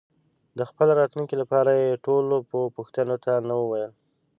[0.57, 2.35] د خپل راتلونکي لپاره یې ټولو
[2.77, 3.91] پوښتنو ته نه وویل.